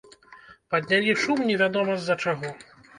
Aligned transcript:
Паднялі 0.71 1.11
шум 1.27 1.47
невядома 1.53 1.93
з-за 2.03 2.21
чаго! 2.23 2.57